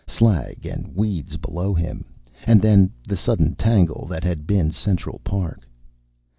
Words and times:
Slag 0.07 0.65
and 0.65 0.95
weeds 0.95 1.37
below 1.37 1.75
him. 1.75 2.05
And 2.47 2.59
then 2.59 2.89
the 3.07 3.15
sudden 3.15 3.53
tangle 3.53 4.07
that 4.07 4.23
had 4.23 4.47
been 4.47 4.71
Central 4.71 5.19
Park. 5.23 5.67